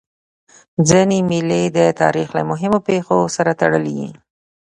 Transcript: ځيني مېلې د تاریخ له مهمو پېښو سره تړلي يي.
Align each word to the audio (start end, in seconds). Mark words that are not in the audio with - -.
ځيني 0.87 1.19
مېلې 1.29 1.61
د 1.77 1.79
تاریخ 2.01 2.27
له 2.37 2.43
مهمو 2.49 2.79
پېښو 2.87 3.17
سره 3.35 3.51
تړلي 3.61 3.93
يي. 4.01 4.09